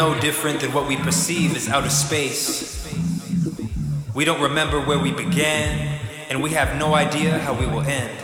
[0.00, 2.90] no different than what we perceive as outer space.
[4.14, 8.16] We don't remember where we began, and we have no idea how we will end.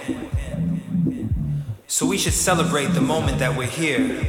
[1.86, 4.26] So we should celebrate the moment that we're here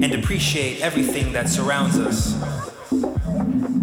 [0.00, 2.32] and appreciate everything that surrounds us.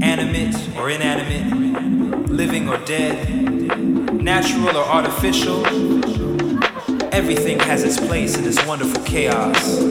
[0.01, 3.79] Animate or inanimate, living or dead,
[4.11, 5.63] natural or artificial,
[7.13, 9.83] everything has its place in this wonderful chaos.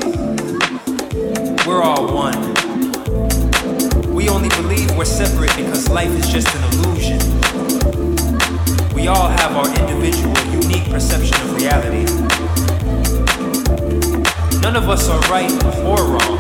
[1.65, 2.56] We're all one.
[4.17, 7.19] We only believe we're separate because life is just an illusion.
[8.95, 12.07] We all have our individual, unique perception of reality.
[14.63, 15.53] None of us are right
[15.85, 16.39] or wrong.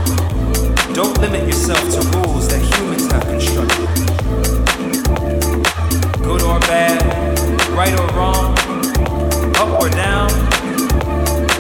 [0.95, 3.89] Don't limit yourself to rules that humans have constructed.
[6.22, 7.05] Good or bad,
[7.72, 8.57] right or wrong,
[9.57, 10.31] up or down,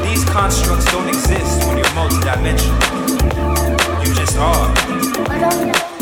[0.02, 2.80] these constructs don't exist when you're multidimensional.
[4.06, 5.95] You just are.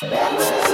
[0.00, 0.67] Bad